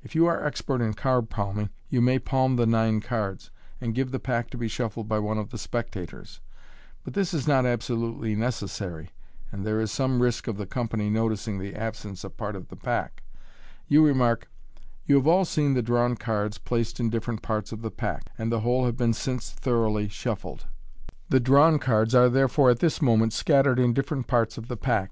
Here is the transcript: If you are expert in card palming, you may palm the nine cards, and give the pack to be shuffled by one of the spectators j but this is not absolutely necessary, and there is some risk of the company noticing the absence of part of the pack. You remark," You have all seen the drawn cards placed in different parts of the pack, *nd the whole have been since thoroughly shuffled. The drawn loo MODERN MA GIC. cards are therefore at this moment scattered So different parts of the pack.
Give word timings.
If 0.00 0.14
you 0.14 0.26
are 0.26 0.46
expert 0.46 0.80
in 0.80 0.94
card 0.94 1.28
palming, 1.28 1.70
you 1.88 2.00
may 2.00 2.20
palm 2.20 2.54
the 2.54 2.66
nine 2.66 3.00
cards, 3.00 3.50
and 3.80 3.96
give 3.96 4.12
the 4.12 4.20
pack 4.20 4.48
to 4.50 4.56
be 4.56 4.68
shuffled 4.68 5.08
by 5.08 5.18
one 5.18 5.38
of 5.38 5.50
the 5.50 5.58
spectators 5.58 6.34
j 6.34 6.40
but 7.02 7.14
this 7.14 7.34
is 7.34 7.48
not 7.48 7.66
absolutely 7.66 8.36
necessary, 8.36 9.10
and 9.50 9.66
there 9.66 9.80
is 9.80 9.90
some 9.90 10.22
risk 10.22 10.46
of 10.46 10.56
the 10.56 10.66
company 10.66 11.10
noticing 11.10 11.58
the 11.58 11.74
absence 11.74 12.22
of 12.22 12.36
part 12.36 12.54
of 12.54 12.68
the 12.68 12.76
pack. 12.76 13.24
You 13.88 14.06
remark," 14.06 14.48
You 15.08 15.16
have 15.16 15.26
all 15.26 15.44
seen 15.44 15.74
the 15.74 15.82
drawn 15.82 16.14
cards 16.14 16.58
placed 16.58 17.00
in 17.00 17.10
different 17.10 17.42
parts 17.42 17.72
of 17.72 17.82
the 17.82 17.90
pack, 17.90 18.30
*nd 18.40 18.52
the 18.52 18.60
whole 18.60 18.86
have 18.86 18.96
been 18.96 19.14
since 19.14 19.50
thoroughly 19.50 20.06
shuffled. 20.06 20.66
The 21.28 21.40
drawn 21.40 21.54
loo 21.54 21.62
MODERN 21.62 21.74
MA 21.74 21.78
GIC. 21.80 21.84
cards 21.84 22.14
are 22.14 22.28
therefore 22.28 22.70
at 22.70 22.78
this 22.78 23.02
moment 23.02 23.32
scattered 23.32 23.80
So 23.80 23.90
different 23.92 24.28
parts 24.28 24.56
of 24.58 24.68
the 24.68 24.76
pack. 24.76 25.04